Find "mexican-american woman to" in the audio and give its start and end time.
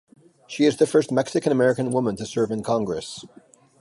1.11-2.25